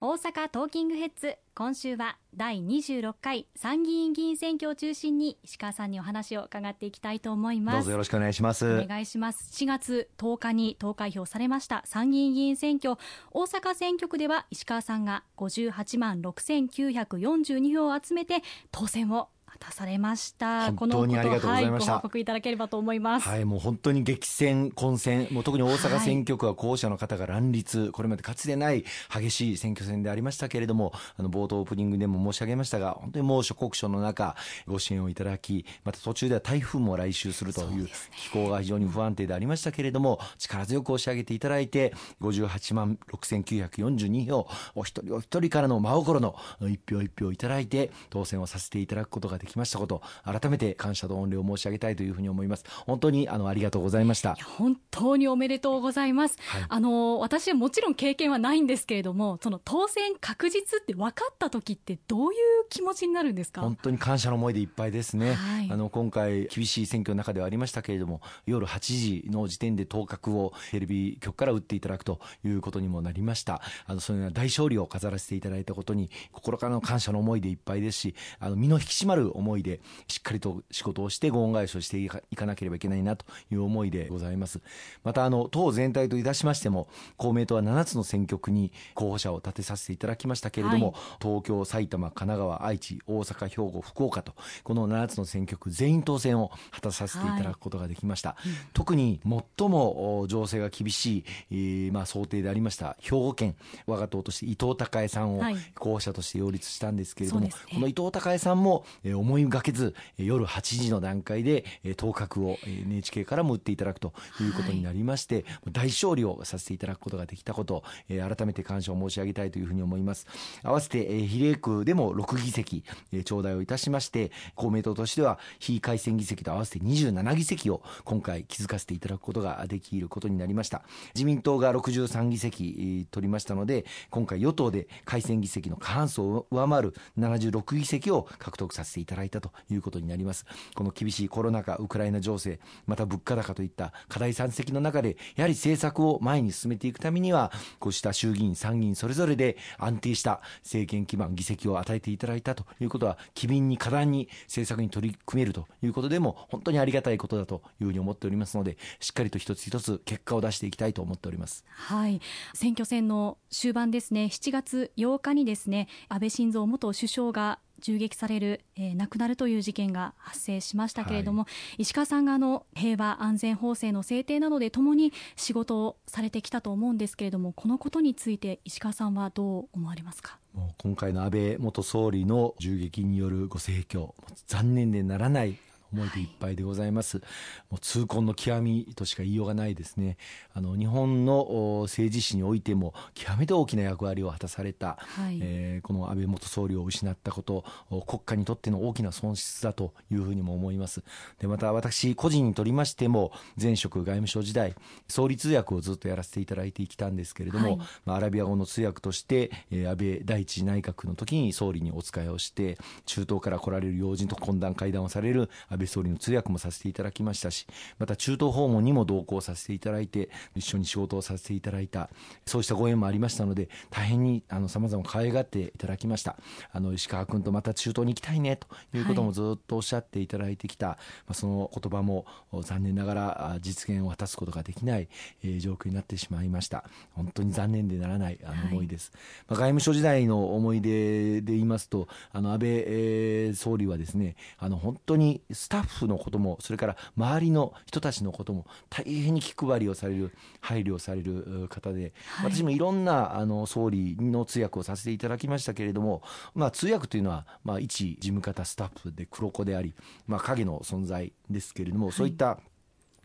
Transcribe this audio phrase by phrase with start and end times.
[0.00, 7.74] 大阪トーキングヘッズ今週は第26回参議院議員選挙を中心に石川さんにお話を伺っていきたいと思います。
[7.78, 8.64] どうぞよろしくお願いします。
[8.64, 9.50] お願いします。
[9.60, 11.82] 4月10日に投開票されました。
[11.84, 12.94] 参議院議員選挙。
[13.32, 20.72] 大阪選挙区では石川さんが58万6942票を集めて当選を出されました。
[20.72, 23.28] 本当にありがとうございました、はい、ご報告いただければと思います。
[23.28, 46.36] はいもう本当に激戦混戦もう特に大阪選挙区は候補者の方が乱立、はい、これまでかつてない激しい選挙戦でありましたけれどもあの冒頭オープニングでも申し上げましたが本当に猛暑酷暑の中ご支援をいただきまた途中では台風も来襲するという気候が非常に不安定でありましたけれども力強く押し上げていただいて58万6942票お一人お一人からの真心の
[46.68, 52.64] 一票一票いただいて当選をさせていただくことができましたこと改めて感謝と御礼を申し上げたいというふうに思います。
[52.86, 54.34] 本当にあのありがとうございました。
[54.34, 62.36] 本当におめでとうございます、はい、あの私はもちろん経験はないんですけれどもその当選確実って分かった時ってどういう
[62.68, 63.60] 気持ちになるんですか？
[63.60, 73.60] 本当に感謝の思いでいっぱいですね、はい、あの今回厳しい選挙の中ではありましたけれども夜8時の時点で当確をテレビ局から打っていただくということにもなりました。
[73.86, 84.60] あのそのような大勝利を飾らせていただいたことに心からの感謝の思いでいっぱいですしあの身の引き締まる思いでしっかりと仕事をしてご恩返しをしていかなければいけないなという思いでございます。
[85.04, 98.38] またあの党全体といたしましても公明党は7つの選挙区に候補者を立てさせていただきましたけれども、はい、東京埼玉神奈川愛知大阪兵庫福岡とこの7つの選挙区全員当選を果たさせていただくことができました、はい。
[98.72, 99.20] 特に
[99.58, 105.42] 最も情勢が厳しい、えー、まあ想定でありました兵庫県我が党として伊藤孝恵さんを
[105.78, 111.64] 候補者として擁立したんですけれども、はいね、この伊藤孝恵さんも、えー、思いがけず夜8時の段階で
[111.96, 120.26] 当確を NHK からも打っていただくということになりまして、はい、大勝利をさせていただくことができたこと改めて感謝を申し上げたいというふうに思います。
[120.62, 122.84] 合わせて比例区でも6議席
[123.24, 130.82] 頂戴をいたしまして公明党としては非改選議席と合わせて27議席を今回築かせていただくことができることになりました。
[131.14, 140.46] 自民党が63議席取りましたので今回与党で改選議席の過半数を上回る76議席を獲得させていただいたということになります。
[140.74, 161.64] この厳しいコロナ禍ウクライナ情勢また物価高といった課題山積の中でやはり政策を前に進めていくためにはこうした衆議院参議院それぞれで安定した政権基盤議席を与えていただいたということは機敏に果断に政策に取り組めるということでも本当にありがたいことだというふうに思っておりますのでしっかりと一つ一つ結果を出していきたいと思っております。
[161.68, 162.20] はい。
[162.54, 164.24] 選挙戦の終盤ですね。
[164.24, 180.38] 7月8日にですね安倍晋三元首相が銃撃される、えー、亡くなるという事件が発生しましたけれども、はい、石川さんがあの平和安全法制の制定などでともに仕事をされてきたと思うんですけれどもこのことについて石川さんはどう思われますか？
[180.54, 184.14] もう今回の安倍元総理の銃撃によるご逝去
[184.46, 185.56] 残念でならない
[185.92, 187.26] 思いでいっぱいでございます、はい、
[187.70, 190.16] もう痛恨の極みとしか言いようがないですね。
[190.54, 197.64] あの日本の政治史においても極めて大きな役割を果たされた、はい、えー、この安倍元総理を失ったこと
[198.06, 201.02] 国家にとっての大きな損失だというふうにも思います。
[201.38, 204.74] でまた私個人にとりましても前職外務省時代
[205.08, 217.66] 総理通訳をずっとやらせていただいてきたんですけれども、はい、まあ、アラビア語の通訳として、えー、安倍第一内閣の時に総理にお使いをして中東から来られる要人と懇談会談をされる安倍総理の通訳もさせていただきましたし
[217.98, 222.10] また中東訪問にも同行させていただいて一緒に仕事をさせていただいた
[222.46, 226.36] そうしたご縁もありましたので大変にさまざま可愛がっていただきました。
[226.72, 228.66] あの石川君とまた中東に行きたいねと
[228.96, 231.02] いうこともずっとおっしゃっていただいてきた、はい、ま
[231.32, 232.26] あ、その言葉も
[232.62, 235.08] 残念ながら実現を果たすことができない、
[235.42, 236.84] えー、状況になってしまいました。
[237.12, 256.22] 本当に残念でならないあの思いです、はい、まあ、外務省時代の思い出で言いますとあの安倍、えー、総理はですねあの本当にスタッフのこともそれから周りの人たちのことも大変に気配りをされる配慮をされる方で、はい、私もいろんなあの総理の通訳をさせていただきましたけれども、
[256.54, 259.92] まあ、通訳というのは、まあ、一事務方スタッフで黒子であり、
[260.26, 262.58] まあ、影の存在ですけれども、そういった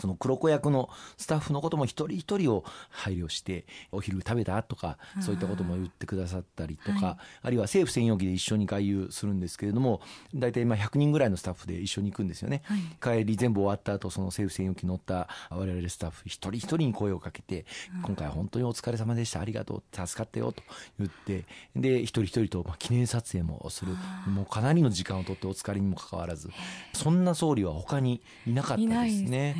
[0.00, 4.62] その黒子役のスタッフのことも一人一人を配慮してお昼食べた？
[4.62, 10.00] とかそういったことも言ってくださったりとか、はい、あるいは政府専用機で一緒に外遊するんですけれども
[10.34, 12.62] 大体まあ100人ぐらいのスタッフで一緒に行くんですよね、
[13.00, 17.66] はい、帰り全部終わった後その政府専用機乗った我々スタッフ一人一人に声をかけて
[18.04, 19.40] 今回本当にお疲れ様でした。
[19.40, 19.82] ありがとう。
[20.06, 20.52] 助かったよ。
[20.52, 20.62] と
[20.98, 21.44] 言って
[21.76, 23.92] で一人一人とまあ記念撮影もする。
[24.26, 26.50] もうかなりの時間をとってお疲れにもかかわらず。
[26.92, 29.56] そんな総理は他にいなかったですね。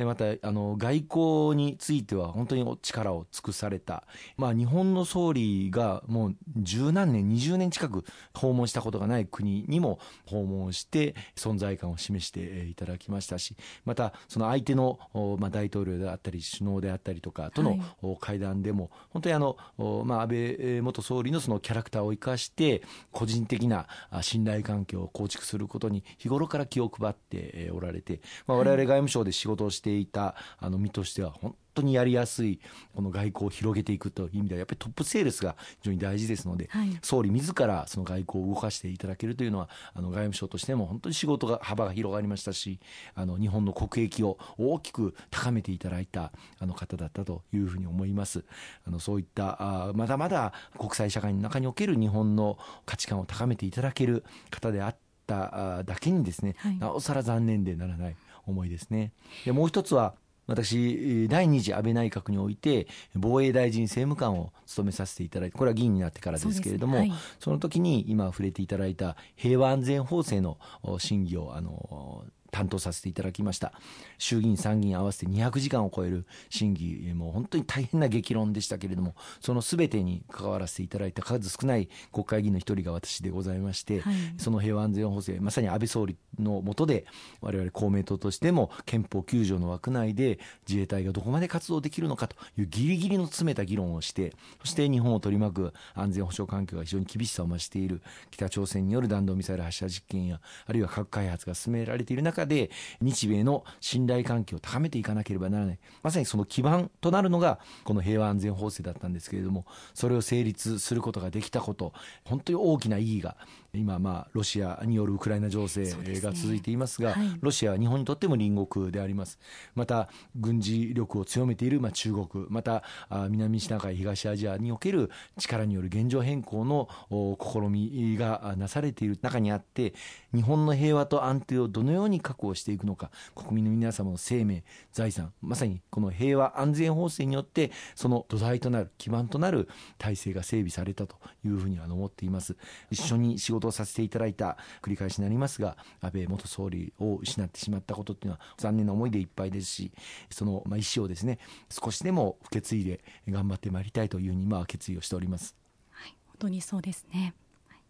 [0.00, 4.04] でまたあの外交については本当に力を尽くされた、
[4.38, 14.98] まあ、日本の総理がもう十何年、20年近く訪問したことがない国にも訪問して存在感を示していただきましたし、またその相手の、
[15.38, 17.78] まあ、大統領であったり首脳であったりとかとの
[18.20, 19.58] 会談でも、本当にあの、
[20.06, 22.82] まあ、安倍元総理のそのキャラクターを生かして
[23.12, 23.86] 個人的な
[24.22, 32.60] 信頼関係を構築することに日頃から気を配っておられて、まあ、我々外務省で仕事をしていたあの身としては本当にやりやすい
[32.94, 42.80] この外交を広げていくという意味ではやっぱりトップセールスが非常に大事ですので、はい、総理自らその外交を動かしていただけるというのはあの外務省としても本当に仕事が幅が広がりましたし
[43.14, 48.44] あの日本の国益を大きく高めていただいたあの方だったというふうに思います。
[48.86, 54.96] あのそういったあまだまだ国際社会の中における日本の価値観を高めていただける方であっ
[55.26, 58.16] ただけにですね、はい、なおさら残念でならない
[58.50, 59.12] 思いですね。
[59.44, 60.14] でもう一つは
[60.50, 70.58] 私、第2次安倍内閣において、防衛大臣政務官を務めさせていただいて、これは議員になってからですけれども、そ、ねはい、その時に今触れていただいた平和安全法制の
[70.98, 73.72] 審議を、あの、担当させていただきました
[74.20, 87.06] 衆議院参議院合わせて200時間を超える審議もう本当に大変な激論でしたけれどもその全てに関わらせていただいた数少ない国会議員の一人が私でございまして、はい、その平和安全法制まさに安倍総理の下で
[87.40, 90.38] 我々公明党としても憲法9条の枠内で
[90.68, 102.70] 自衛隊がどこまで活動できるのかというギリギリの詰めた議論をしてそして日本を取り巻く安全保障環境が非常に厳しさを増している北朝鮮による弾道ミサイル発射実験やあるいは核開発が進められている中で
[103.00, 105.78] 日米の信頼関係を高めていかなければならない。
[106.02, 111.92] まさにその基盤となるのがこの平和安全法制だったんですけれどもそれを成立することができたこと
[112.24, 113.36] 本当に大きな意義が
[113.72, 119.38] 今まあロシアによるウクライナ情勢が続いていますが、ねはい、ロシアは日本にとっても隣国であります。
[119.74, 122.46] また軍事力を強めているまあ中国。
[122.48, 122.82] また
[123.28, 129.94] 南シナ海東アジアにおける力による現状変更の試みがなされている中にあって
[130.34, 139.68] 日本の平和と安定をどのように確保していくのか国民の皆様の生命財産まさにこの平和安全法制によってその土台となる基盤となる
[139.98, 142.56] 体制が整備されたというふうには思っています。
[142.90, 149.92] 一緒に仕事をさせていただいた繰り返しになりますが安倍元総理を失ってしまったことっていうのは残念な思いでいっぱいですし
[150.30, 155.54] そのまあ意思をですね少しでも受け継いで頑張ってまいりたいというふうに今は決意をしております。
[155.90, 157.34] はい、本当にそうですね。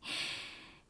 [0.00, 0.11] はい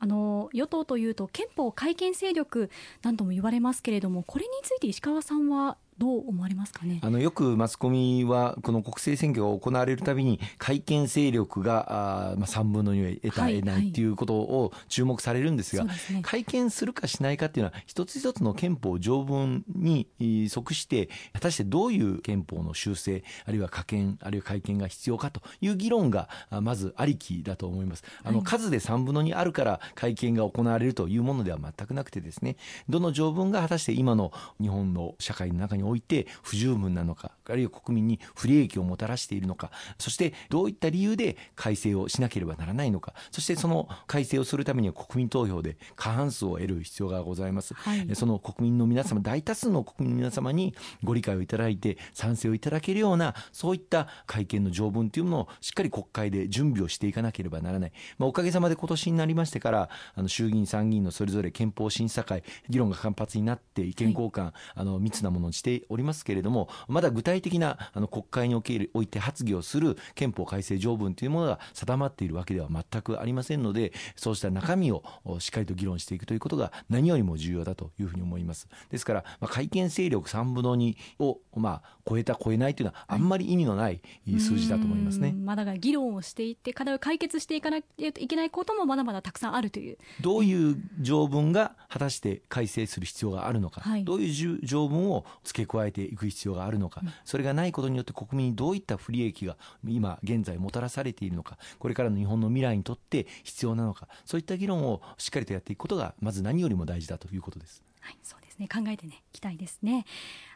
[0.03, 2.71] あの与党というと憲法改憲勢力
[3.03, 6.99] 何とも言われますけれどもこれについて石川さんはどう思われますかね？
[7.03, 20.09] あのよくマスコミはこの国政選挙が行われるたびに改憲勢力があ、まあ、3分の2を得た、得ないということを注目されるんですが、はいね、改憲するかしないかっていうのは一つ一つの憲法条文に
[20.49, 26.31] 即して果たしてどういう憲法の修正あるいは可憲あるいは改憲が必要かという議論が
[26.63, 28.05] まずありきだと思います。
[28.25, 32.57] あの数で3分の2あるから改憲が行われるというものでは全くなくてですね
[32.89, 75.03] どの条文が果たして今の日本の社会の中において不十分なのかあるいは国民に不利益をもたらしているのかそしてどういった理由で改正をしなければならないのかそしてその改正をするためには国民投票で過半数を得る必要がございます、はい、その国民の皆様大多数の国民の皆様にご理解をいただいて賛成をいただけるようなそういった会見の条文というものをしっかり国会で準備をしていかなければならない、まあ、おかげさまで今年になりましてからあの衆議院参議院のそれぞれ憲法審査会議論が活発になって意見交換、はい、あの密なものにしておりますけれどもまだ具体的なあの国会におけおいて発議をする憲法改正条文というものが定まっているわけでは全くありませんのでそうした中身を
[75.39, 78.69] しっかりと議論していくということが何よりも重要だというふうに思います。
[78.91, 84.01] ですから、まあ、改憲勢力3分の2を、まあ、超えた超えないというのはあんまり意味のない
[84.39, 89.99] 数字だと思いますね、まあ、だから議論をしていって課題を解決していかなきゃいけないこともまだまだたくさんあるという。
[90.21, 95.25] どういう条文が果たして改正する必要があるのか、はい、どういう条文を
[95.61, 107.83] 付け加えていく必要があるのか、それがないことによって国民にどういった不利益が今現在もたらされているのかこれからの日本の未来にとって必要なのかそういった議論をしっかりとやっていくことがまず何よりも大事だということです。
[108.01, 108.67] はい、そうですね。
[108.67, 110.07] 考えてね、いきたいですね。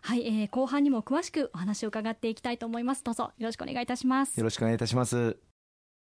[0.03, 3.05] はい、えー、後半にも詳しくお話を伺っていきたいと思います。
[3.05, 4.39] どうぞよろしくお願いいたします。
[4.39, 5.54] よろしくお願いいたします。